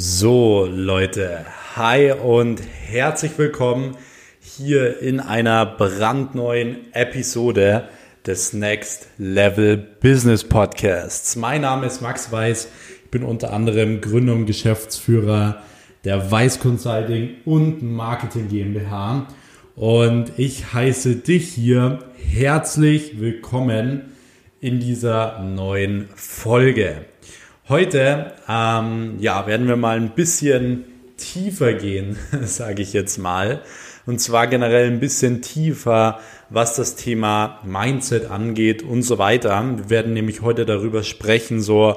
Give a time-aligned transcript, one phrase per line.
[0.00, 1.44] So, Leute,
[1.74, 3.96] hi und herzlich willkommen
[4.38, 7.88] hier in einer brandneuen Episode
[8.24, 11.34] des Next Level Business Podcasts.
[11.34, 12.68] Mein Name ist Max Weiß,
[13.06, 15.64] ich bin unter anderem Gründer und Geschäftsführer
[16.04, 19.26] der Weiß Consulting und Marketing GmbH
[19.74, 24.12] und ich heiße dich hier herzlich willkommen
[24.60, 27.04] in dieser neuen Folge.
[27.68, 30.84] Heute ähm, ja, werden wir mal ein bisschen
[31.18, 33.60] tiefer gehen, sage ich jetzt mal.
[34.06, 39.62] Und zwar generell ein bisschen tiefer, was das Thema Mindset angeht und so weiter.
[39.76, 41.96] Wir werden nämlich heute darüber sprechen, so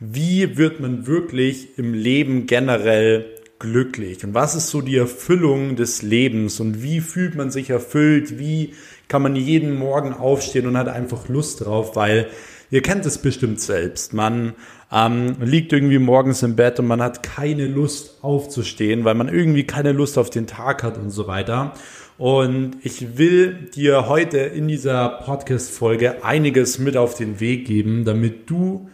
[0.00, 3.26] wie wird man wirklich im Leben generell
[3.60, 8.40] glücklich und was ist so die Erfüllung des Lebens und wie fühlt man sich erfüllt,
[8.40, 8.74] wie
[9.06, 12.26] kann man jeden Morgen aufstehen und hat einfach Lust drauf, weil
[12.70, 14.14] ihr kennt es bestimmt selbst.
[14.14, 14.54] Man
[14.92, 19.64] ähm, liegt irgendwie morgens im Bett und man hat keine Lust aufzustehen, weil man irgendwie
[19.64, 21.72] keine Lust auf den Tag hat und so weiter.
[22.18, 28.48] Und ich will dir heute in dieser Podcast-Folge einiges mit auf den Weg geben, damit
[28.48, 28.88] du,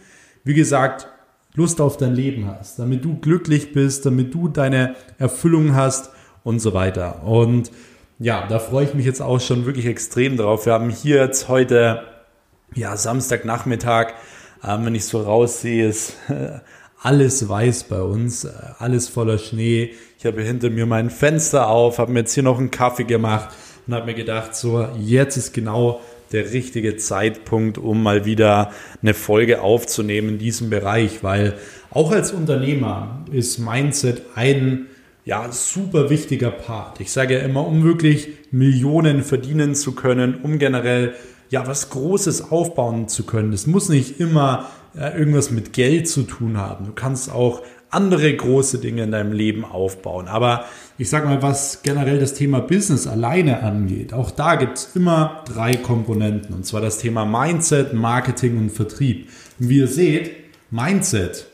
[0.44, 1.06] wie gesagt,
[1.54, 6.10] Lust auf dein Leben hast, damit du glücklich bist, damit du deine Erfüllung hast
[6.44, 7.24] und so weiter.
[7.24, 7.70] Und
[8.18, 10.66] ja, da freue ich mich jetzt auch schon wirklich extrem drauf.
[10.66, 12.02] Wir haben hier jetzt heute,
[12.74, 14.14] ja, Samstagnachmittag,
[14.64, 16.60] ähm, wenn ich so raussehe, ist äh,
[17.00, 19.94] alles weiß bei uns, äh, alles voller Schnee.
[20.18, 23.50] Ich habe hinter mir mein Fenster auf, habe mir jetzt hier noch einen Kaffee gemacht
[23.86, 26.00] und habe mir gedacht, so jetzt ist genau
[26.32, 31.54] der richtige Zeitpunkt, um mal wieder eine Folge aufzunehmen in diesem Bereich, weil
[31.90, 34.86] auch als Unternehmer ist Mindset ein
[35.24, 37.00] ja, super wichtiger Part.
[37.00, 41.14] Ich sage ja immer, um wirklich Millionen verdienen zu können, um generell
[41.52, 43.52] ja was Großes aufbauen zu können.
[43.52, 46.86] Das muss nicht immer äh, irgendwas mit Geld zu tun haben.
[46.86, 50.26] Du kannst auch andere große Dinge in deinem Leben aufbauen.
[50.26, 50.64] Aber
[50.96, 55.44] ich sage mal, was generell das Thema Business alleine angeht, auch da gibt es immer
[55.44, 56.54] drei Komponenten.
[56.54, 59.28] Und zwar das Thema Mindset, Marketing und Vertrieb.
[59.60, 60.30] Und wie ihr seht,
[60.70, 61.48] Mindset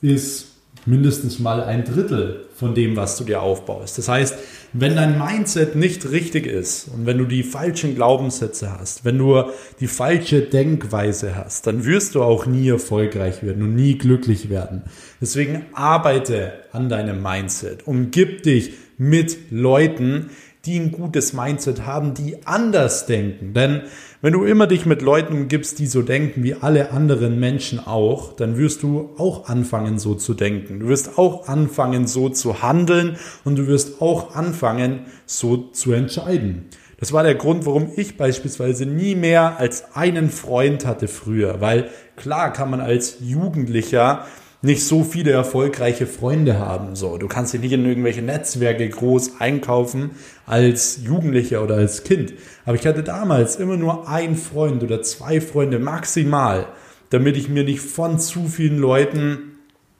[0.00, 0.49] ist
[0.86, 3.98] mindestens mal ein Drittel von dem, was du dir aufbaust.
[3.98, 4.36] Das heißt,
[4.72, 9.44] wenn dein Mindset nicht richtig ist und wenn du die falschen Glaubenssätze hast, wenn du
[9.80, 14.82] die falsche Denkweise hast, dann wirst du auch nie erfolgreich werden und nie glücklich werden.
[15.20, 17.86] Deswegen arbeite an deinem Mindset.
[17.86, 20.30] Umgib dich mit Leuten,
[20.66, 23.54] die ein gutes Mindset haben, die anders denken.
[23.54, 23.82] Denn
[24.20, 28.34] wenn du immer dich mit Leuten umgibst, die so denken wie alle anderen Menschen auch,
[28.34, 30.80] dann wirst du auch anfangen so zu denken.
[30.80, 36.66] Du wirst auch anfangen so zu handeln und du wirst auch anfangen so zu entscheiden.
[36.98, 41.88] Das war der Grund, warum ich beispielsweise nie mehr als einen Freund hatte früher, weil
[42.16, 44.26] klar kann man als Jugendlicher
[44.62, 46.94] nicht so viele erfolgreiche Freunde haben.
[46.94, 50.10] So, du kannst dich nicht in irgendwelche Netzwerke groß einkaufen
[50.46, 52.34] als Jugendlicher oder als Kind.
[52.66, 56.66] Aber ich hatte damals immer nur einen Freund oder zwei Freunde maximal,
[57.08, 59.52] damit ich mir nicht von zu vielen Leuten,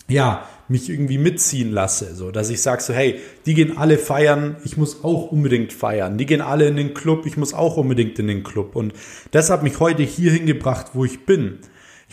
[0.08, 4.56] ja, mich irgendwie mitziehen lasse, so dass ich sage so, hey, die gehen alle feiern,
[4.64, 6.16] ich muss auch unbedingt feiern.
[6.16, 8.76] Die gehen alle in den Club, ich muss auch unbedingt in den Club.
[8.76, 8.92] Und
[9.32, 11.58] das hat mich heute hier hingebracht, wo ich bin.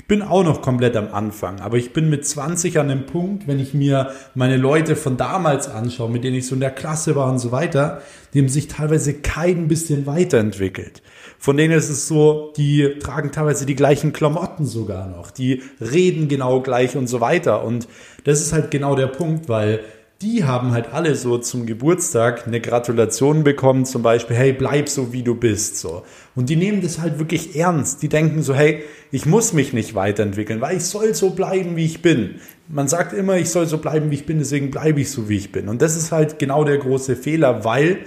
[0.07, 3.59] Bin auch noch komplett am Anfang, aber ich bin mit 20 an dem Punkt, wenn
[3.59, 7.29] ich mir meine Leute von damals anschaue, mit denen ich so in der Klasse war
[7.29, 8.01] und so weiter,
[8.33, 11.01] die haben sich teilweise kein bisschen weiterentwickelt.
[11.39, 16.29] Von denen ist es so, die tragen teilweise die gleichen Klamotten sogar noch, die reden
[16.29, 17.65] genau gleich und so weiter.
[17.65, 17.89] Und
[18.23, 19.81] das ist halt genau der Punkt, weil
[20.21, 25.13] die haben halt alle so zum Geburtstag eine Gratulation bekommen, zum Beispiel, hey, bleib so
[25.13, 26.03] wie du bist, so.
[26.35, 28.01] Und die nehmen das halt wirklich ernst.
[28.01, 31.85] Die denken so, hey, ich muss mich nicht weiterentwickeln, weil ich soll so bleiben, wie
[31.85, 32.35] ich bin.
[32.67, 35.37] Man sagt immer, ich soll so bleiben, wie ich bin, deswegen bleibe ich so, wie
[35.37, 35.69] ich bin.
[35.69, 37.99] Und das ist halt genau der große Fehler, weil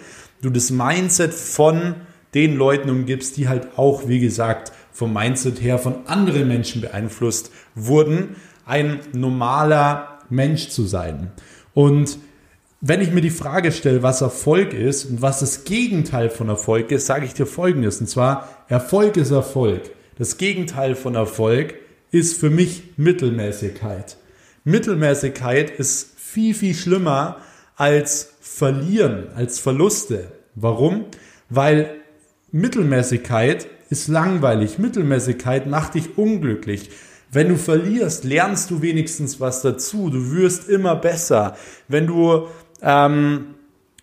[0.42, 1.94] du das Mindset von
[2.34, 7.52] den Leuten umgibst, die halt auch, wie gesagt, vom Mindset her von anderen Menschen beeinflusst
[7.76, 11.30] wurden, ein normaler Mensch zu sein.
[11.74, 12.18] Und
[12.80, 16.90] wenn ich mir die Frage stelle, was Erfolg ist und was das Gegenteil von Erfolg
[16.90, 18.00] ist, sage ich dir Folgendes.
[18.00, 19.82] Und zwar, Erfolg ist Erfolg.
[20.16, 21.74] Das Gegenteil von Erfolg
[22.10, 24.16] ist für mich Mittelmäßigkeit.
[24.64, 27.38] Mittelmäßigkeit ist viel, viel schlimmer
[27.76, 30.32] als Verlieren, als Verluste.
[30.54, 31.06] Warum?
[31.48, 31.96] Weil
[32.52, 34.78] Mittelmäßigkeit ist langweilig.
[34.78, 36.90] Mittelmäßigkeit macht dich unglücklich.
[37.32, 40.10] Wenn du verlierst, lernst du wenigstens was dazu.
[40.10, 41.56] Du wirst immer besser.
[41.88, 42.48] Wenn du,
[42.82, 43.54] ähm,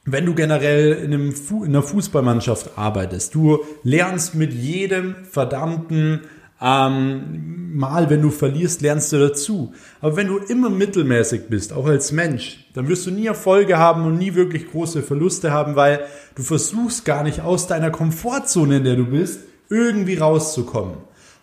[0.05, 6.21] wenn du generell in, einem Fu in einer Fußballmannschaft arbeitest, du lernst mit jedem verdammten
[6.59, 9.73] Ähm, mal, wenn du verlierst, lernst du dazu.
[10.01, 14.05] Aber wenn du immer mittelmäßig bist, auch als Mensch, dann wirst du nie Erfolge haben
[14.05, 15.99] und nie wirklich große Verluste haben, weil
[16.33, 20.95] du versuchst gar nicht aus deiner Komfortzone, in der du bist, irgendwie rauszukommen.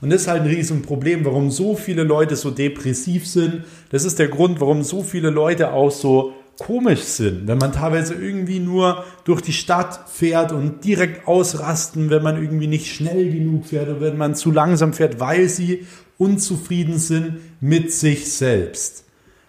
[0.05, 3.65] Und das ist halt ein Riesenproblem, warum so viele Leute so depressiv sind.
[3.89, 8.13] Das ist der Grund, warum so viele Leute auch so komisch sind, wenn man teilweise
[8.13, 13.65] irgendwie nur durch die Stadt fährt und direkt ausrasten, wenn man irgendwie nicht schnell genug
[13.65, 15.87] fährt oder wenn man zu langsam fährt, weil sie
[16.19, 19.05] unzufrieden sind mit sich selbst.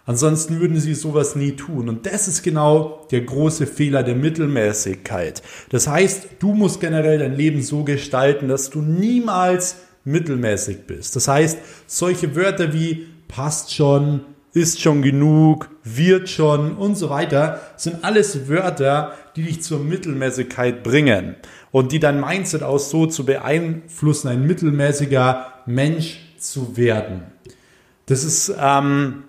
[0.06, 1.90] Ansonsten würden sie sowas nie tun.
[1.90, 5.44] Und das ist genau der große Fehler der Mittelmäßigkeit.
[5.70, 9.76] Das heißt, du musst generell dein Leben so gestalten, dass du niemals
[10.06, 11.16] mittelmäßig bist.
[11.16, 14.22] Das heißt, solche Wörter wie passt schon,
[14.54, 20.82] ist schon genug, wird schon und so weiter, sind alles Wörter, die dich zur Mittelmäßigkeit
[20.82, 21.36] bringen
[21.72, 27.24] und die dein Mindset auch so zu beeinflussen, ein mittelmäßiger Mensch zu werden.
[28.06, 29.26] Das ist ähm,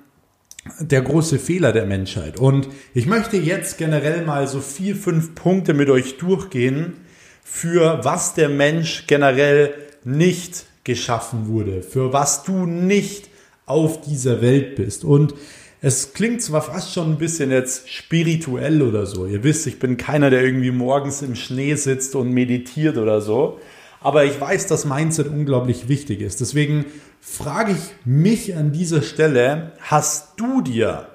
[0.80, 2.38] der große Fehler der Menschheit.
[2.38, 6.94] Und ich möchte jetzt generell mal so vier, fünf Punkte mit euch durchgehen,
[7.42, 9.74] für was der Mensch generell
[10.06, 13.28] nicht geschaffen wurde, für was du nicht
[13.66, 15.04] auf dieser Welt bist.
[15.04, 15.34] Und
[15.82, 19.26] es klingt zwar fast schon ein bisschen jetzt spirituell oder so.
[19.26, 23.58] Ihr wisst, ich bin keiner, der irgendwie morgens im Schnee sitzt und meditiert oder so.
[24.00, 26.40] Aber ich weiß, dass Mindset unglaublich wichtig ist.
[26.40, 26.86] Deswegen
[27.20, 31.08] frage ich mich an dieser Stelle, hast du dir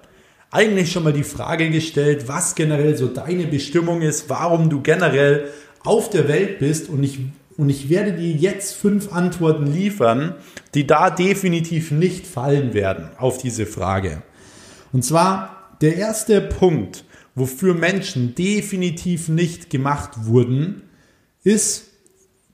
[0.52, 5.48] eigentlich schon mal die Frage gestellt, was generell so deine Bestimmung ist, warum du generell
[5.84, 7.20] auf der Welt bist und ich
[7.58, 10.36] und ich werde dir jetzt fünf Antworten liefern,
[10.74, 14.24] die da definitiv nicht fallen werden auf diese Frage.
[14.92, 17.06] Und zwar der erste Punkt,
[17.36, 20.84] wofür Menschen definitiv nicht gemacht wurden,
[21.44, 21.86] ist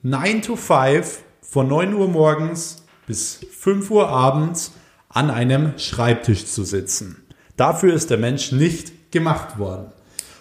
[0.02, 4.72] 9 to 5 von 9 Uhr morgens bis 5 Uhr abends
[5.08, 7.24] an einem Schreibtisch zu sitzen.
[7.56, 9.92] Dafür ist der Mensch nicht gemacht worden.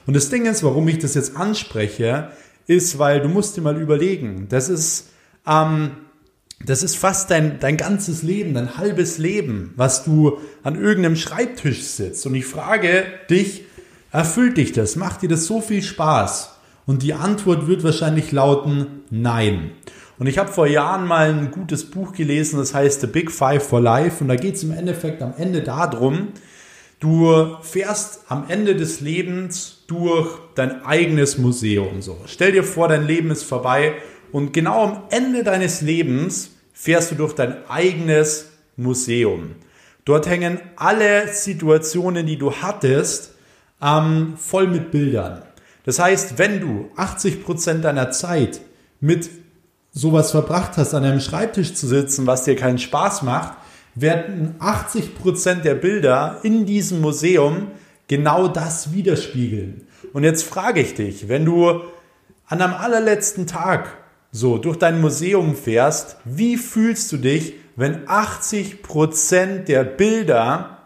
[0.05, 2.31] Und das Ding ist, warum ich das jetzt anspreche,
[2.67, 5.09] ist, weil du musst dir mal überlegen, das ist,
[5.47, 5.91] ähm,
[6.63, 11.83] das ist fast dein, dein ganzes Leben, dein halbes Leben, was du an irgendeinem Schreibtisch
[11.83, 12.25] sitzt.
[12.25, 13.65] Und ich frage dich,
[14.11, 14.95] erfüllt dich das?
[14.95, 16.53] Macht dir das so viel Spaß?
[16.85, 19.71] Und die Antwort wird wahrscheinlich lauten, nein.
[20.19, 23.67] Und ich habe vor Jahren mal ein gutes Buch gelesen, das heißt The Big Five
[23.67, 24.23] for Life.
[24.23, 26.29] Und da geht es im Endeffekt am Ende darum,
[26.99, 32.01] Du fährst am Ende des Lebens durch dein eigenes Museum.
[32.01, 33.95] So, stell dir vor, dein Leben ist vorbei
[34.31, 39.55] und genau am Ende deines Lebens fährst du durch dein eigenes Museum.
[40.05, 43.33] Dort hängen alle Situationen, die du hattest,
[43.81, 45.41] ähm, voll mit Bildern.
[45.83, 48.61] Das heißt, wenn du 80 Prozent deiner Zeit
[48.99, 49.29] mit
[49.91, 53.57] sowas verbracht hast, an einem Schreibtisch zu sitzen, was dir keinen Spaß macht,
[53.95, 57.71] werden 80% der Bilder in diesem Museum
[58.07, 59.87] genau das widerspiegeln.
[60.13, 61.81] Und jetzt frage ich dich, wenn du
[62.47, 63.97] an einem allerletzten Tag
[64.31, 70.77] so durch dein Museum fährst, wie fühlst du dich, wenn 80% der Bilder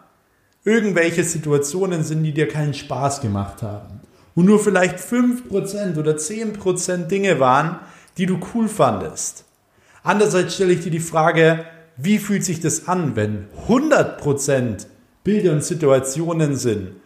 [0.64, 4.00] irgendwelche Situationen sind, die dir keinen Spaß gemacht haben?
[4.34, 7.80] Und nur vielleicht 5% oder 10% Dinge waren,
[8.16, 9.44] die du cool fandest.
[10.02, 11.64] Andererseits stelle ich dir die Frage,
[11.96, 14.86] wie fühlt sich das an, wenn 100%
[15.22, 16.96] Bilder und Situationen sind,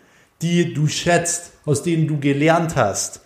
[0.42, 3.20] die du schätzt, aus denen du gelernt hast,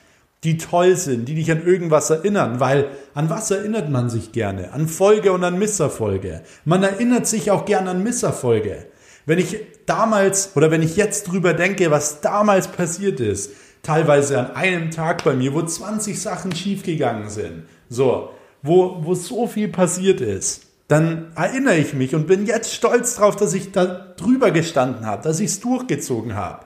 [0.45, 4.73] die toll sind, die dich an irgendwas erinnern, weil an was erinnert man sich gerne?
[4.73, 6.43] An Folge und an Misserfolge.
[6.65, 8.87] Man erinnert sich auch gerne an Misserfolge.
[9.27, 13.51] Wenn ich damals oder wenn ich jetzt drüber denke, was damals passiert ist,
[13.83, 18.31] teilweise an einem Tag bei mir, wo 20 Sachen schiefgegangen sind, so,
[18.63, 23.37] wo, wo so viel passiert ist, dann erinnere ich mich und bin jetzt stolz darauf,
[23.37, 23.85] dass ich da
[24.17, 26.65] drüber gestanden habe, dass ich es durchgezogen habe.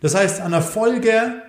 [0.00, 1.42] Das heißt, an Erfolge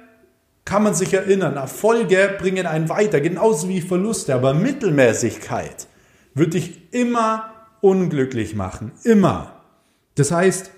[0.66, 1.56] kann man sich erinnern.
[1.56, 4.36] Erfolge bringen einen weiter, genauso wie Verluste.
[4.36, 5.88] Aber Mittelmäßigkeit
[6.34, 8.92] wird dich immer unglücklich machen.
[9.04, 9.54] Immer.
[10.16, 10.72] Das heißt,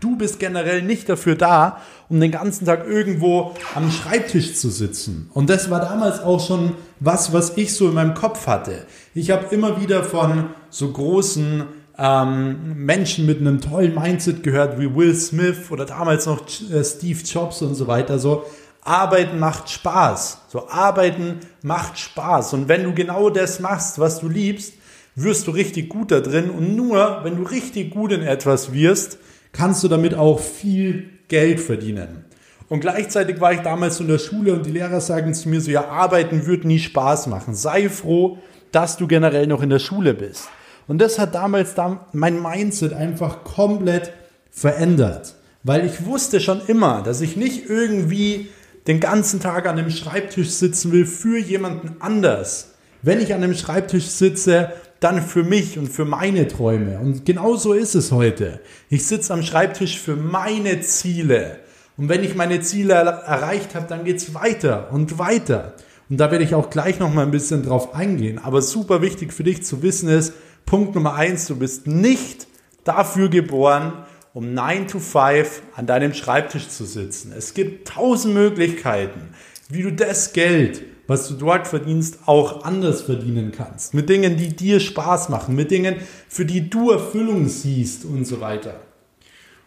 [0.00, 5.30] Du bist generell nicht dafür da, um den ganzen Tag irgendwo am Schreibtisch zu sitzen.
[5.32, 8.84] Und das war damals auch schon was, was ich so in meinem Kopf hatte.
[9.14, 11.64] Ich habe immer wieder von so großen
[11.98, 17.20] ähm, Menschen mit einem tollen Mindset gehört, wie Will Smith oder damals noch äh, Steve
[17.24, 18.18] Jobs und so weiter.
[18.18, 18.44] So,
[18.82, 20.42] Arbeiten macht Spaß.
[20.48, 22.54] So, Arbeiten macht Spaß.
[22.54, 24.74] Und wenn du genau das machst, was du liebst,
[25.14, 26.50] wirst du richtig gut da drin.
[26.50, 29.18] Und nur, wenn du richtig gut in etwas wirst,
[29.52, 32.24] kannst du damit auch viel Geld verdienen.
[32.68, 35.70] Und gleichzeitig war ich damals in der Schule und die Lehrer sagen zu mir so,
[35.70, 37.54] ja, arbeiten wird nie Spaß machen.
[37.54, 38.38] Sei froh,
[38.72, 40.48] dass du generell noch in der Schule bist.
[40.88, 41.74] Und das hat damals
[42.12, 44.12] mein Mindset einfach komplett
[44.50, 45.34] verändert.
[45.62, 48.48] Weil ich wusste schon immer, dass ich nicht irgendwie
[48.86, 52.74] den ganzen Tag an dem Schreibtisch sitzen will für jemanden anders.
[53.02, 56.98] Wenn ich an dem Schreibtisch sitze, dann für mich und für meine Träume.
[56.98, 58.60] Und genau so ist es heute.
[58.88, 61.58] Ich sitze am Schreibtisch für meine Ziele.
[61.96, 65.74] Und wenn ich meine Ziele erreicht habe, dann geht's weiter und weiter.
[66.08, 68.38] Und da werde ich auch gleich noch mal ein bisschen drauf eingehen.
[68.38, 70.32] Aber super wichtig für dich zu wissen ist,
[70.66, 72.48] Punkt Nummer eins, du bist nicht
[72.82, 74.04] dafür geboren,
[74.34, 77.32] um 9 to 5 an deinem Schreibtisch zu sitzen.
[77.32, 79.28] Es gibt tausend Möglichkeiten,
[79.68, 83.94] wie du das Geld, was du dort verdienst, auch anders verdienen kannst.
[83.94, 85.96] Mit Dingen, die dir Spaß machen, mit Dingen,
[86.28, 88.80] für die du Erfüllung siehst und so weiter.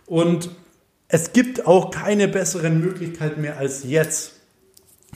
[0.06, 0.50] Und
[1.08, 4.39] es gibt auch keine besseren Möglichkeiten mehr als jetzt.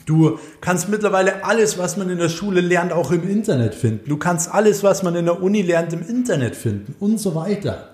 [0.06, 4.08] Du kannst mittlerweile alles, was man in der Schule lernt, auch im Internet finden.
[4.08, 7.90] Du kannst alles, was man in der Uni lernt, im Internet finden und so weiter.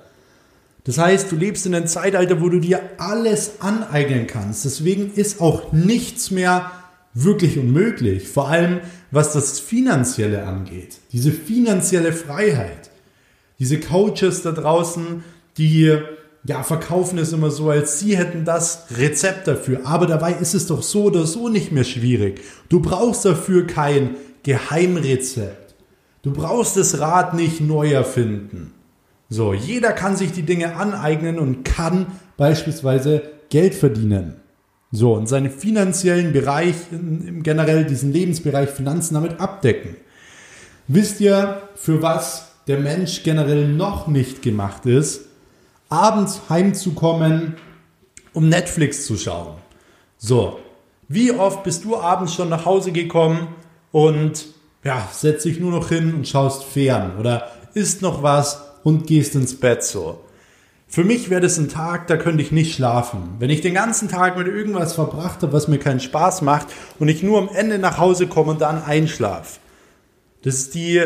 [0.85, 4.65] Das heißt, du lebst in einem Zeitalter, wo du dir alles aneignen kannst.
[4.65, 6.71] Deswegen ist auch nichts mehr
[7.15, 8.29] wirklich unmöglich.
[8.29, 10.99] Vor allem, was das Finanzielle angeht.
[11.13, 12.91] Diese finanzielle Freiheit.
[13.59, 15.23] Diese Coaches da draußen,
[15.59, 15.99] die
[16.45, 19.81] ja, verkaufen es immer so, als sie hätten das Rezept dafür.
[19.85, 22.41] Aber dabei ist es doch so oder so nicht mehr schwierig.
[22.69, 25.75] Du brauchst dafür kein Geheimrezept.
[26.23, 28.73] Du brauchst das Rad nicht neu erfinden.
[29.29, 32.07] So, jeder kann sich die Dinge aneignen und kann
[32.37, 34.37] beispielsweise Geld verdienen.
[34.93, 36.75] So, und seinen finanziellen Bereich,
[37.43, 39.97] generell diesen Lebensbereich Finanzen damit abdecken.
[40.89, 45.30] Wisst ihr, für was der Mensch generell noch nicht gemacht ist?
[45.91, 47.57] Abends heimzukommen,
[48.33, 49.57] um Netflix zu schauen.
[50.17, 50.61] So,
[51.09, 53.49] wie oft bist du abends schon nach Hause gekommen
[53.91, 54.47] und
[54.85, 59.35] ja, setzt dich nur noch hin und schaust fern oder isst noch was und gehst
[59.35, 60.21] ins Bett so.
[60.87, 63.37] Für mich wäre das ein Tag, da könnte ich nicht schlafen.
[63.39, 66.69] Wenn ich den ganzen Tag mit irgendwas verbracht habe, was mir keinen Spaß macht
[66.99, 69.59] und ich nur am Ende nach Hause komme und dann einschlafe.
[70.43, 71.05] Das ist die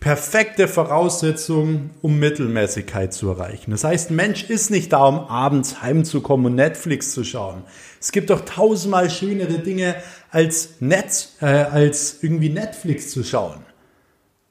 [0.00, 3.72] perfekte Voraussetzung, um Mittelmäßigkeit zu erreichen.
[3.72, 7.64] Das heißt, ein Mensch ist nicht da, um abends heimzukommen und Netflix zu schauen.
[8.00, 9.96] Es gibt doch tausendmal schönere Dinge,
[10.30, 13.60] als, Netz, äh, als irgendwie Netflix zu schauen.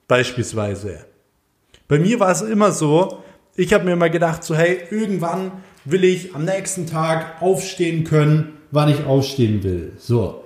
[0.08, 1.06] Beispielsweise.
[1.88, 3.24] Bei mir war es immer so,
[3.56, 5.52] ich habe mir immer gedacht, so hey, irgendwann
[5.86, 9.94] will ich am nächsten Tag aufstehen können, wann ich aufstehen will.
[9.98, 10.44] So.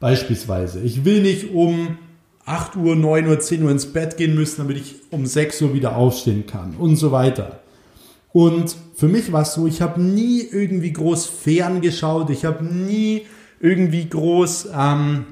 [0.00, 0.80] Beispielsweise.
[0.80, 1.98] Ich will nicht um
[2.48, 5.74] 8 Uhr, 9 Uhr, 10 Uhr ins Bett gehen müssen, damit ich um 6 Uhr
[5.74, 7.60] wieder aufstehen kann und so weiter.
[8.32, 13.26] Und für mich war es so, ich habe nie irgendwie groß ferngeschaut, ich habe nie
[13.60, 15.26] irgendwie groß ähm,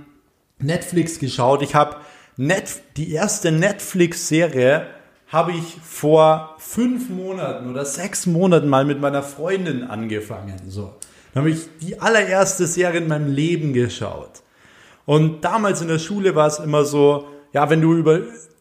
[0.58, 1.62] Netflix geschaut.
[1.62, 1.96] Ich habe
[2.37, 4.87] Net, die erste Netflix-Serie
[5.28, 10.61] habe ich vor fünf Monaten oder sechs Monaten mal mit meiner Freundin angefangen.
[10.68, 10.94] So.
[11.32, 14.42] Dann habe ich die allererste Serie in meinem Leben geschaut.
[15.06, 18.20] Und damals in der Schule war es immer so, ja, wenn du über,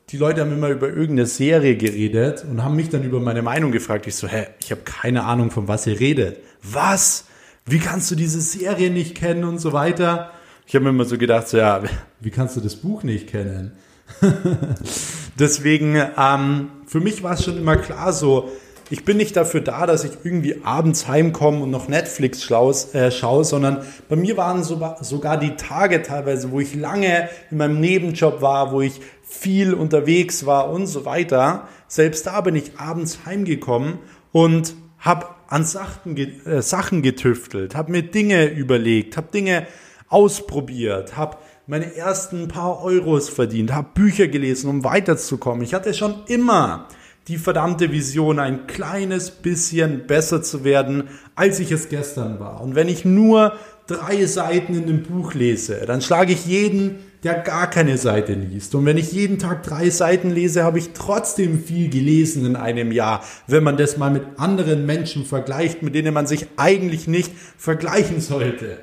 [0.09, 3.71] die Leute haben immer über irgendeine Serie geredet und haben mich dann über meine Meinung
[3.71, 4.07] gefragt.
[4.07, 6.37] Ich so, hä, ich habe keine Ahnung, von was ihr redet.
[6.61, 7.25] Was?
[7.65, 10.31] Wie kannst du diese Serie nicht kennen und so weiter?
[10.67, 11.83] Ich habe mir immer so gedacht, so, ja,
[12.19, 13.73] wie kannst du das Buch nicht kennen?
[15.39, 18.51] Deswegen, ähm, für mich war es schon immer klar so,
[18.89, 23.11] ich bin nicht dafür da, dass ich irgendwie abends heimkomme und noch Netflix schlaus, äh,
[23.11, 27.79] schaue, sondern bei mir waren so, sogar die Tage teilweise, wo ich lange in meinem
[27.79, 31.67] Nebenjob war, wo ich viel unterwegs war und so weiter.
[31.87, 33.99] Selbst da bin ich abends heimgekommen
[34.31, 39.67] und habe an Sachen, äh, Sachen getüftelt, habe mir Dinge überlegt, habe Dinge
[40.09, 41.37] ausprobiert, habe
[41.67, 45.63] meine ersten paar Euros verdient, habe Bücher gelesen, um weiterzukommen.
[45.63, 46.87] Ich hatte schon immer
[47.27, 51.05] die verdammte Vision, ein kleines bisschen besser zu werden,
[51.35, 52.61] als ich es gestern war.
[52.61, 53.53] Und wenn ich nur
[53.87, 58.75] drei Seiten in dem Buch lese, dann schlage ich jeden, der gar keine Seite liest.
[58.75, 62.91] Und wenn ich jeden Tag drei Seiten lese, habe ich trotzdem viel gelesen in einem
[62.91, 67.31] Jahr, wenn man das mal mit anderen Menschen vergleicht, mit denen man sich eigentlich nicht
[67.57, 68.77] vergleichen sollte.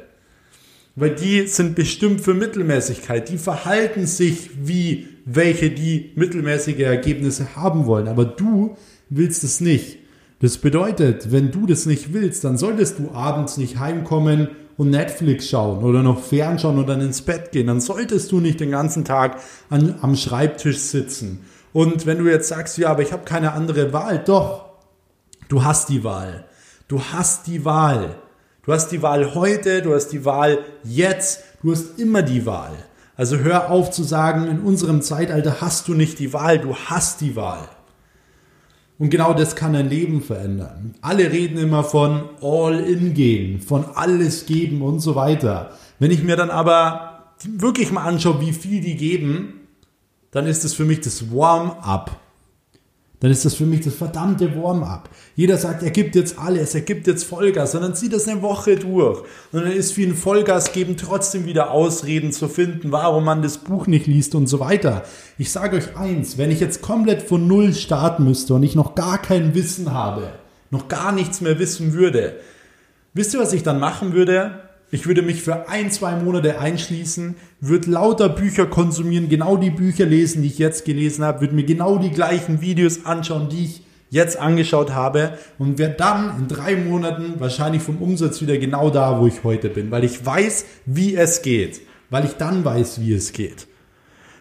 [0.96, 3.28] Weil die sind bestimmt für Mittelmäßigkeit.
[3.28, 8.08] Die verhalten sich wie welche, die mittelmäßige Ergebnisse haben wollen.
[8.08, 8.76] Aber du
[9.08, 9.98] willst es nicht.
[10.40, 15.48] Das bedeutet, wenn du das nicht willst, dann solltest du abends nicht heimkommen und Netflix
[15.48, 17.68] schauen oder noch fernschauen und dann ins Bett gehen.
[17.68, 19.38] Dann solltest du nicht den ganzen Tag
[19.70, 21.44] an, am Schreibtisch sitzen.
[21.72, 24.70] Und wenn du jetzt sagst, ja, aber ich habe keine andere Wahl, doch,
[25.48, 26.44] du hast die Wahl.
[26.88, 28.16] Du hast die Wahl.
[28.64, 32.72] Du hast die Wahl heute, du hast die Wahl jetzt, du hast immer die Wahl.
[33.16, 37.20] Also hör auf zu sagen, in unserem Zeitalter hast du nicht die Wahl, du hast
[37.20, 37.68] die Wahl.
[38.98, 40.94] Und genau das kann dein Leben verändern.
[41.02, 45.72] Alle reden immer von All-in gehen, von alles geben und so weiter.
[45.98, 49.60] Wenn ich mir dann aber wirklich mal anschaue, wie viel die geben,
[50.30, 52.21] dann ist es für mich das Warm-up
[53.22, 55.08] dann ist das für mich das verdammte Warm-up.
[55.36, 58.42] Jeder sagt, er gibt jetzt alles, er gibt jetzt Vollgas, und dann zieht das eine
[58.42, 59.20] Woche durch.
[59.52, 63.58] Und dann ist für ein Vollgas geben trotzdem wieder Ausreden zu finden, warum man das
[63.58, 65.04] Buch nicht liest und so weiter.
[65.38, 68.96] Ich sage euch eins, wenn ich jetzt komplett von Null starten müsste und ich noch
[68.96, 70.32] gar kein Wissen habe,
[70.72, 72.40] noch gar nichts mehr wissen würde,
[73.14, 74.62] wisst ihr, was ich dann machen würde?
[74.94, 80.04] Ich würde mich für ein, zwei Monate einschließen, würde lauter Bücher konsumieren, genau die Bücher
[80.04, 83.82] lesen, die ich jetzt gelesen habe, würde mir genau die gleichen Videos anschauen, die ich
[84.10, 89.18] jetzt angeschaut habe und wäre dann in drei Monaten wahrscheinlich vom Umsatz wieder genau da,
[89.18, 91.80] wo ich heute bin, weil ich weiß, wie es geht,
[92.10, 93.66] weil ich dann weiß, wie es geht.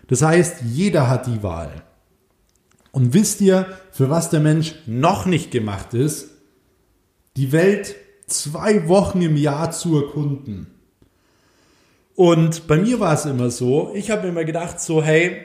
[0.10, 1.72] Das heißt, jeder hat die Wahl.
[2.91, 6.31] Und wisst ihr, für was der Mensch noch nicht gemacht ist?
[7.38, 7.96] Die Welt
[8.31, 10.67] zwei Wochen im Jahr zu erkunden.
[12.15, 15.38] Und bei mir war es immer so, ich habe immer gedacht, so, hey,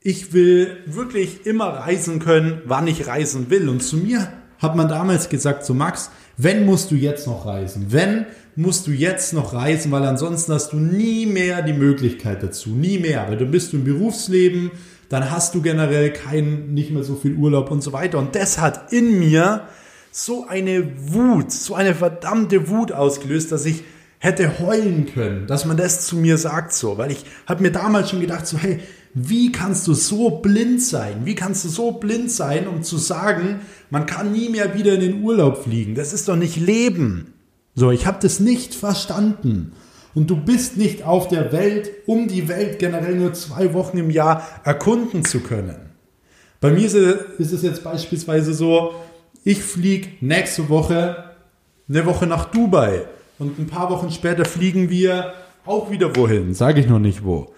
[0.00, 3.68] ich will wirklich immer reisen können, wann ich reisen will.
[3.68, 7.86] Und zu mir hat man damals gesagt, so Max, wenn musst du jetzt noch reisen?
[7.90, 12.70] Wenn musst du jetzt noch reisen, weil ansonsten hast du nie mehr die Möglichkeit dazu.
[12.70, 14.70] Nie mehr, weil du bist im Berufsleben,
[15.08, 18.18] dann hast du generell keinen, nicht mehr so viel Urlaub und so weiter.
[18.18, 19.66] Und das hat in mir
[20.12, 23.82] so eine Wut, so eine verdammte Wut ausgelöst, dass ich
[24.18, 28.10] hätte heulen können, dass man das zu mir sagt so, weil ich habe mir damals
[28.10, 28.78] schon gedacht so, hey,
[29.14, 31.22] wie kannst du so blind sein?
[31.24, 35.00] Wie kannst du so blind sein, um zu sagen, man kann nie mehr wieder in
[35.00, 35.94] den Urlaub fliegen?
[35.94, 37.34] Das ist doch nicht Leben.
[37.74, 39.72] So, ich habe das nicht verstanden.
[40.14, 44.10] Und du bist nicht auf der Welt, um die Welt generell nur zwei Wochen im
[44.10, 45.76] Jahr erkunden zu können.
[46.60, 48.94] Bei mir ist es jetzt beispielsweise so,
[49.44, 51.24] ich fliege nächste Woche
[51.88, 53.06] eine Woche nach Dubai
[53.38, 55.34] und ein paar Wochen später fliegen wir
[55.66, 57.52] auch wieder wohin, sage ich noch nicht wo.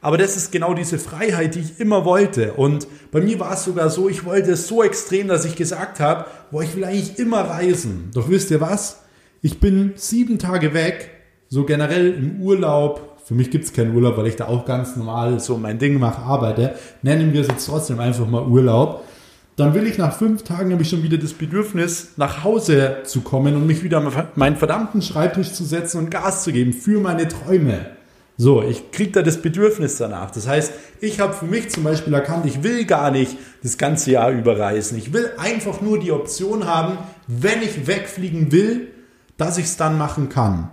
[0.00, 2.54] Aber das ist genau diese Freiheit, die ich immer wollte.
[2.54, 6.00] Und bei mir war es sogar so, ich wollte es so extrem, dass ich gesagt
[6.00, 8.10] habe, boah, ich will eigentlich immer reisen.
[8.12, 9.02] Doch wisst ihr was?
[9.42, 11.10] Ich bin sieben Tage weg,
[11.48, 13.20] so generell im Urlaub.
[13.24, 15.98] Für mich gibt es keinen Urlaub, weil ich da auch ganz normal so mein Ding
[15.98, 16.74] mache, arbeite.
[17.02, 19.04] Nennen wir es jetzt trotzdem einfach mal Urlaub
[19.56, 23.54] dann will ich nach fünf Tagen nämlich schon wieder das Bedürfnis, nach Hause zu kommen
[23.54, 27.28] und mich wieder an meinen verdammten Schreibtisch zu setzen und Gas zu geben für meine
[27.28, 27.86] Träume.
[28.38, 30.30] So, ich kriege da das Bedürfnis danach.
[30.30, 34.12] Das heißt, ich habe für mich zum Beispiel erkannt, ich will gar nicht das ganze
[34.12, 34.96] Jahr überreisen.
[34.96, 38.88] Ich will einfach nur die Option haben, wenn ich wegfliegen will,
[39.36, 40.70] dass ich es dann machen kann.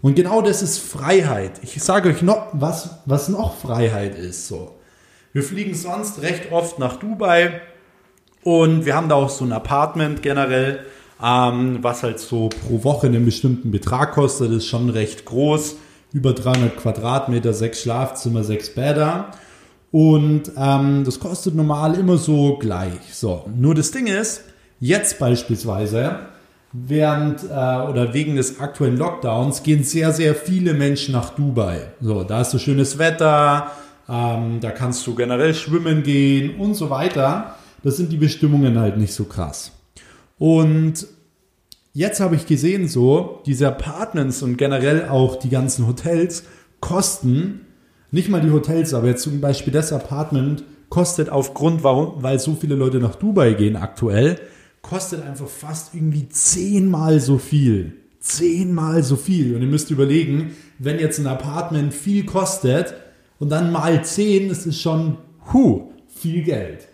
[0.00, 1.60] Und genau das ist Freiheit.
[1.62, 4.46] Ich sage euch noch, was, was noch Freiheit ist.
[4.46, 4.78] So.
[5.32, 7.60] Wir fliegen sonst recht oft nach Dubai,
[8.44, 10.80] und wir haben da auch so ein Apartment generell,
[11.22, 14.50] ähm, was halt so pro Woche einen bestimmten Betrag kostet.
[14.50, 15.76] Das ist schon recht groß.
[16.12, 19.28] Über 300 Quadratmeter, sechs Schlafzimmer, sechs Bäder.
[19.92, 23.14] Und ähm, das kostet normal immer so gleich.
[23.14, 24.42] So, nur das Ding ist,
[24.80, 26.16] jetzt beispielsweise,
[26.72, 31.92] während äh, oder wegen des aktuellen Lockdowns gehen sehr, sehr viele Menschen nach Dubai.
[32.00, 33.70] So, da ist so schönes Wetter,
[34.08, 38.96] ähm, da kannst du generell schwimmen gehen und so weiter das sind die Bestimmungen halt
[38.96, 39.72] nicht so krass.
[40.38, 41.06] Und
[41.92, 46.44] jetzt habe ich gesehen, so, diese Apartments und generell auch die ganzen Hotels
[46.80, 47.60] kosten,
[48.10, 52.54] nicht mal die Hotels, aber jetzt zum Beispiel das Apartment kostet aufgrund, warum, weil so
[52.54, 54.38] viele Leute nach Dubai gehen aktuell,
[54.82, 57.94] kostet einfach fast irgendwie zehnmal so viel.
[58.20, 59.56] Zehnmal so viel.
[59.56, 62.94] Und ihr müsst überlegen, wenn jetzt ein Apartment viel kostet
[63.38, 65.16] und dann mal zehn, ist schon,
[65.52, 66.88] hu, viel Geld.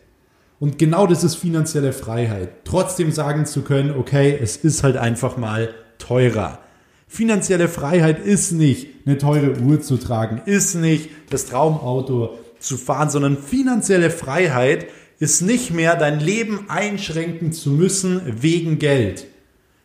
[0.60, 2.50] Und genau das ist finanzielle Freiheit.
[2.64, 6.58] Trotzdem sagen zu können, okay, es ist halt einfach mal teurer.
[7.06, 13.08] Finanzielle Freiheit ist nicht eine teure Uhr zu tragen, ist nicht das Traumauto zu fahren,
[13.08, 14.86] sondern finanzielle Freiheit
[15.18, 19.26] ist nicht mehr dein Leben einschränken zu müssen wegen Geld.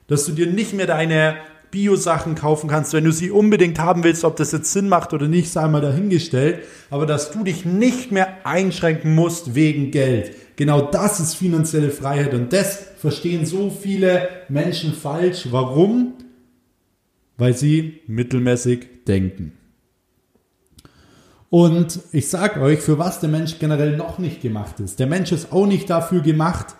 [0.07, 1.35] Dass du dir nicht mehr deine
[1.71, 5.27] Bio-Sachen kaufen kannst, wenn du sie unbedingt haben willst, ob das jetzt Sinn macht oder
[5.27, 6.59] nicht, sei mal dahingestellt,
[6.91, 10.35] aber dass du dich nicht mehr einschränken musst wegen Geld.
[10.55, 15.47] Genau das ist finanzielle Freiheit und das verstehen so viele Menschen falsch.
[15.51, 16.13] Warum?
[17.37, 19.53] Weil sie mittelmäßig denken.
[21.49, 24.99] Und ich sage euch, für was der Mensch generell noch nicht gemacht ist.
[24.99, 26.75] Der Mensch ist auch nicht dafür gemacht,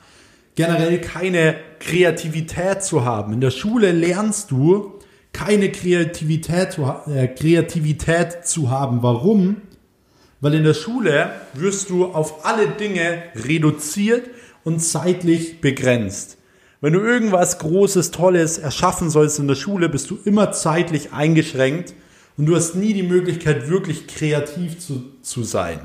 [0.56, 3.34] generell keine Kreativität zu haben.
[3.34, 5.00] In der Schule lernst du,
[5.32, 9.04] keine Kreativität, äh, Kreativität zu haben.
[9.04, 9.58] Warum?
[10.44, 14.30] Weil in der Schule wirst du auf alle Dinge reduziert
[14.66, 16.38] und zeitlich begrenzt.
[16.82, 21.94] Wenn du irgendwas Großes, Tolles erschaffen sollst in der Schule, bist du immer zeitlich eingeschränkt
[22.36, 25.80] und du hast nie die Möglichkeit, wirklich kreativ zu, zu sein.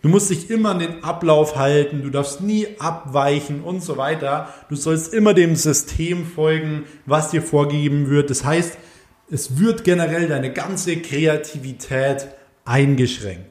[0.00, 4.48] Du musst dich immer an den Ablauf halten, du darfst nie abweichen und so weiter.
[4.70, 8.30] Du sollst immer dem System folgen, was dir vorgegeben wird.
[8.30, 8.78] Das heißt,
[9.30, 12.28] es wird generell deine ganze Kreativität
[12.64, 13.47] eingeschränkt.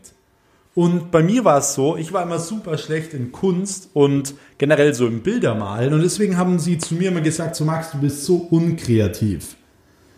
[0.77, 4.93] Und bei mir war es so, ich war immer super schlecht in Kunst und generell
[4.93, 5.91] so im Bildermalen.
[5.91, 9.55] Und deswegen haben sie zu mir immer gesagt, so Max, du bist so unkreativ.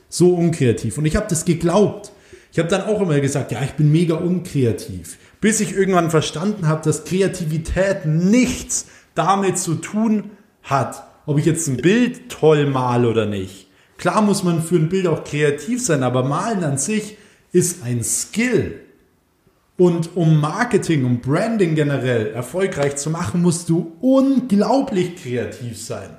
[0.10, 0.98] So unkreativ.
[0.98, 2.12] Und ich habe das geglaubt.
[2.52, 5.18] Ich habe dann auch immer gesagt, ja, ich bin mega unkreativ.
[5.40, 10.32] Bis ich irgendwann verstanden habe, dass Kreativität nichts damit zu tun
[10.64, 13.68] hat, ob ich jetzt ein Bild toll male oder nicht.
[13.98, 17.16] Klar muss man für ein Bild auch kreativ sein, aber malen an sich
[17.54, 18.82] ist ein Skill.
[19.80, 26.10] Und um Marketing, um Branding generell erfolgreich zu machen, musst du unglaublich kreativ sein.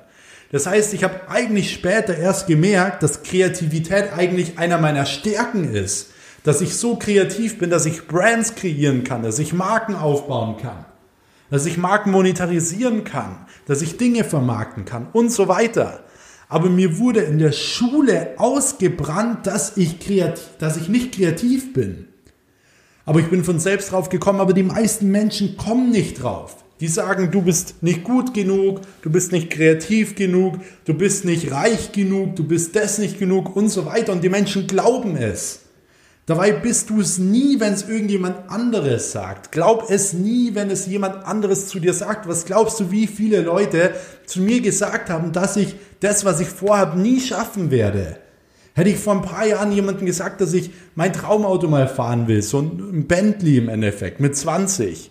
[0.51, 6.11] Das heißt, ich habe eigentlich später erst gemerkt, dass Kreativität eigentlich einer meiner Stärken ist.
[6.42, 10.87] Dass ich so kreativ bin, dass ich Brands kreieren kann, dass ich Marken aufbauen kann,
[11.51, 16.03] dass ich Marken monetarisieren kann, dass ich Dinge vermarkten kann und so weiter.
[16.49, 22.10] Aber mir wurde in der Schule ausgebrannt, dass ich, kreativ, dass ich nicht kreativ bin.
[23.04, 26.56] Aber ich bin von selbst drauf gekommen, aber die meisten Menschen kommen nicht drauf.
[26.80, 31.52] Die sagen, du bist nicht gut genug, du bist nicht kreativ genug, du bist nicht
[31.52, 34.12] reich genug, du bist das nicht genug und so weiter.
[34.12, 35.60] Und die Menschen glauben es.
[36.24, 39.50] Dabei bist du es nie, wenn es irgendjemand anderes sagt.
[39.50, 42.28] Glaub es nie, wenn es jemand anderes zu dir sagt.
[42.28, 43.94] Was glaubst du, wie viele Leute
[44.26, 48.18] zu mir gesagt haben, dass ich das, was ich vorhabe, nie schaffen werde?
[48.74, 52.42] Hätte ich vor ein paar Jahren jemandem gesagt, dass ich mein Traumauto mal fahren will,
[52.42, 55.11] so ein Bentley im Endeffekt, mit 20,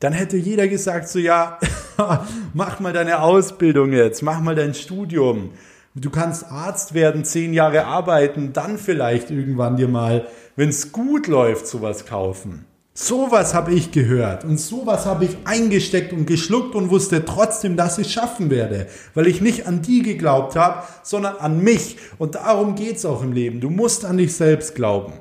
[0.00, 1.58] dann hätte jeder gesagt, so ja,
[2.52, 5.52] mach mal deine Ausbildung jetzt, mach mal dein Studium.
[5.94, 11.26] Du kannst Arzt werden, zehn Jahre arbeiten, dann vielleicht irgendwann dir mal, wenn es gut
[11.26, 12.66] läuft, sowas kaufen.
[12.98, 17.98] Sowas habe ich gehört und sowas habe ich eingesteckt und geschluckt und wusste trotzdem, dass
[17.98, 21.98] ich schaffen werde, weil ich nicht an die geglaubt habe, sondern an mich.
[22.16, 23.60] Und darum geht es auch im Leben.
[23.60, 25.12] Du musst an dich selbst glauben.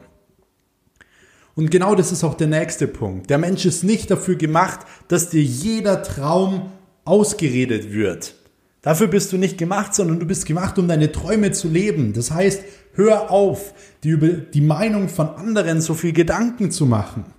[1.56, 3.30] Und genau das ist auch der nächste Punkt.
[3.30, 6.72] Der Mensch ist nicht dafür gemacht, dass dir jeder Traum
[7.04, 8.36] ausgeredet wird.
[8.84, 12.14] Dafür bist du nicht gemacht, sondern du bist gemacht, um deine Träume zu leben.
[12.14, 17.35] Das heißt, hör auf, dir über die Meinung von anderen so viel Gedanken zu machen.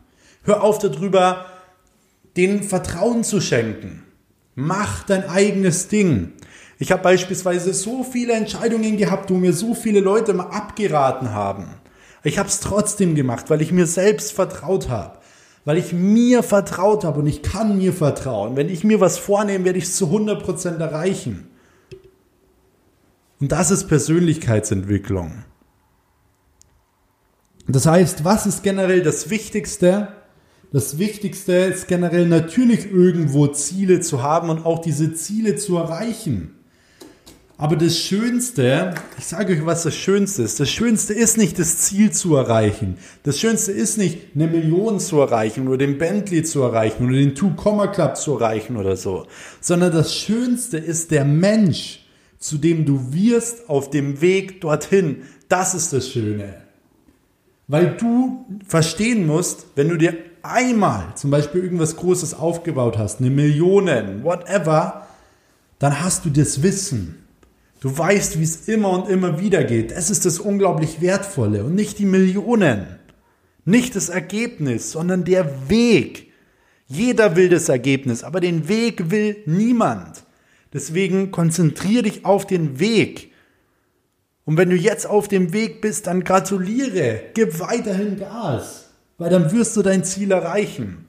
[0.46, 1.46] Hör auf darüber,
[2.36, 4.04] denen Vertrauen zu schenken.
[4.54, 6.34] Mach dein eigenes Ding.
[6.78, 11.66] Ich habe beispielsweise so viele Entscheidungen gehabt, wo mir so viele Leute mal abgeraten haben.
[12.22, 15.18] Ich habe es trotzdem gemacht, weil ich mir selbst vertraut habe.
[15.64, 18.54] Weil ich mir vertraut habe und ich kann mir vertrauen.
[18.54, 21.50] Wenn ich mir was vornehme, werde ich es zu 100% erreichen.
[23.40, 25.44] Und das ist Persönlichkeitsentwicklung.
[27.66, 30.08] Das heißt, was ist generell das Wichtigste,
[30.76, 36.50] das Wichtigste ist generell natürlich irgendwo Ziele zu haben und auch diese Ziele zu erreichen.
[37.56, 40.60] Aber das Schönste, ich sage euch, was das Schönste ist.
[40.60, 42.98] Das Schönste ist nicht das Ziel zu erreichen.
[43.22, 47.34] Das Schönste ist nicht eine Million zu erreichen oder den Bentley zu erreichen oder den
[47.34, 49.26] Two-Comma Club zu erreichen oder so.
[49.62, 52.04] Sondern das Schönste ist der Mensch,
[52.38, 55.22] zu dem du wirst auf dem Weg dorthin.
[55.48, 56.66] Das ist das Schöne.
[57.66, 60.14] Weil du verstehen musst, wenn du dir
[60.50, 65.06] einmal zum Beispiel irgendwas Großes aufgebaut hast, eine Millionen, whatever,
[65.78, 67.22] dann hast du das Wissen.
[67.80, 69.90] Du weißt, wie es immer und immer wieder geht.
[69.90, 72.86] Das ist das unglaublich Wertvolle und nicht die Millionen.
[73.64, 76.32] Nicht das Ergebnis, sondern der Weg.
[76.88, 80.24] Jeder will das Ergebnis, aber den Weg will niemand.
[80.72, 83.32] Deswegen konzentriere dich auf den Weg.
[84.44, 88.85] Und wenn du jetzt auf dem Weg bist, dann gratuliere, gib weiterhin Gas
[89.18, 91.06] weil dann wirst du dein Ziel erreichen.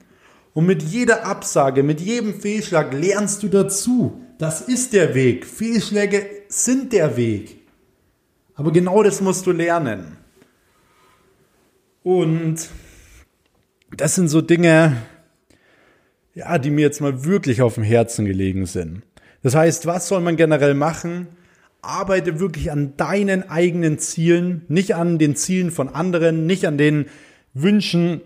[0.54, 4.20] Und mit jeder Absage, mit jedem Fehlschlag lernst du dazu.
[4.38, 5.46] Das ist der Weg.
[5.46, 7.56] Fehlschläge sind der Weg.
[8.54, 10.16] Aber genau das musst du lernen.
[12.02, 12.68] Und
[13.96, 14.96] das sind so Dinge,
[16.34, 19.02] ja, die mir jetzt mal wirklich auf dem Herzen gelegen sind.
[19.42, 21.28] Das heißt, was soll man generell machen?
[21.82, 27.06] Arbeite wirklich an deinen eigenen Zielen, nicht an den Zielen von anderen, nicht an den
[27.62, 28.20] Wünschen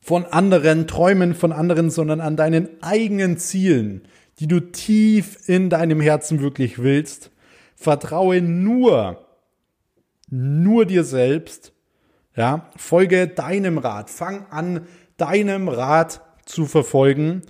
[0.00, 4.02] von anderen, Träumen von anderen, sondern an deinen eigenen Zielen,
[4.38, 7.30] die du tief in deinem Herzen wirklich willst.
[7.74, 9.26] Vertraue nur,
[10.28, 11.72] nur dir selbst.
[12.36, 14.10] Ja, folge deinem Rat.
[14.10, 17.42] Fang an, deinem Rat zu verfolgen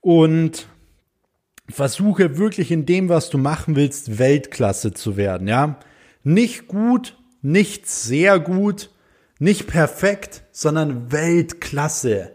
[0.00, 0.68] und
[1.68, 5.78] versuche wirklich in dem, was du machen willst, Weltklasse zu werden, ja?
[6.22, 8.90] Nicht gut, nicht sehr gut,
[9.38, 12.32] nicht perfekt, sondern Weltklasse.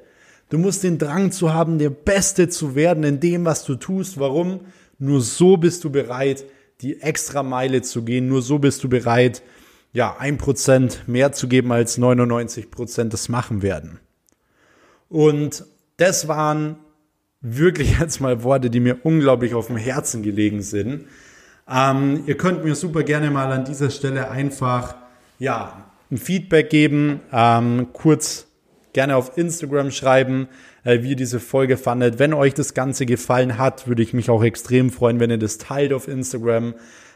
[0.49, 4.19] Du musst den Drang zu haben, der Beste zu werden in dem, was du tust.
[4.19, 4.61] Warum?
[4.99, 6.45] Nur so bist du bereit,
[6.81, 8.27] die extra Meile zu gehen.
[8.27, 9.41] Nur so bist du bereit,
[9.93, 13.99] ja, ein Prozent mehr zu geben als 99 Prozent das machen werden.
[15.09, 15.65] Und
[15.97, 16.77] das waren
[17.41, 21.05] wirklich jetzt mal Worte, die mir unglaublich auf dem Herzen gelegen sind.
[21.69, 24.95] Ähm, ihr könnt mir super gerne mal an dieser Stelle einfach,
[25.39, 25.82] ja,
[26.13, 28.47] ein Feedback geben, ähm, kurz
[28.93, 30.47] gerne auf Instagram schreiben,
[30.83, 32.19] äh, wie ihr diese Folge fandet.
[32.19, 35.57] Wenn euch das Ganze gefallen hat, würde ich mich auch extrem freuen, wenn ihr das
[35.57, 36.75] teilt auf Instagram,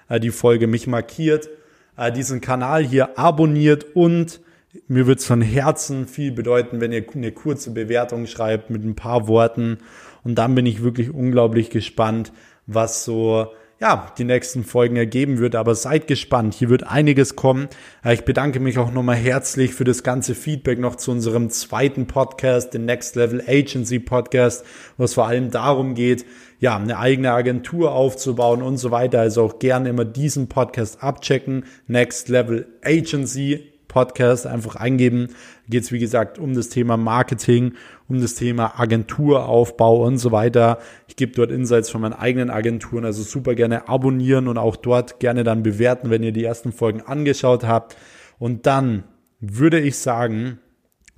[0.10, 1.50] äh, die Folge mich markiert,
[1.96, 4.42] äh, diesen Kanal hier abonniert und
[4.88, 8.96] mir wird es von Herzen viel bedeuten, wenn ihr eine kurze Bewertung schreibt mit ein
[8.96, 9.78] paar Worten.
[10.24, 12.32] Und dann bin ich wirklich unglaublich gespannt,
[12.68, 13.48] was so
[13.80, 15.56] ja, die nächsten Folgen ergeben wird.
[15.56, 17.68] Aber seid gespannt, hier wird einiges kommen.
[18.04, 22.08] Äh, ich bedanke mich auch nochmal herzlich für das ganze Feedback noch zu unserem zweiten
[22.08, 24.66] Podcast, den Next Level Agency Podcast,
[24.98, 26.26] wo es vor allem darum geht,
[26.60, 29.20] ja, eine eigene Agentur aufzubauen und so weiter.
[29.20, 31.66] Also auch gerne immer diesen Podcast abchecken.
[31.88, 35.30] Next Level Agency Podcast einfach eingeben.
[35.68, 37.74] Geht es, wie gesagt, um das Thema Marketing,
[38.08, 40.78] um das Thema Agenturaufbau und so weiter.
[41.08, 45.20] Ich gebe dort Insights von meinen eigenen Agenturen, also super gerne abonnieren und auch dort
[45.20, 47.98] gerne dann bewerten, wenn ihr die ersten Folgen angeschaut habt.
[48.38, 49.04] Und dann
[49.40, 50.60] würde ich sagen,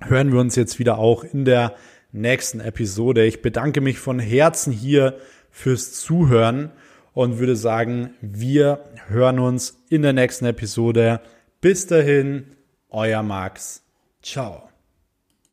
[0.00, 1.74] hören wir uns jetzt wieder auch in der
[2.12, 3.26] nächsten Episode.
[3.26, 5.18] Ich bedanke mich von Herzen hier
[5.50, 6.70] fürs Zuhören
[7.12, 11.20] und würde sagen, wir hören uns in der nächsten Episode.
[11.60, 12.46] Bis dahin,
[12.92, 13.82] euer Max.
[14.22, 14.69] Ciao.